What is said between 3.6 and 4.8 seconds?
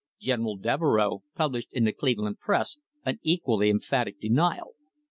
emphatic denial.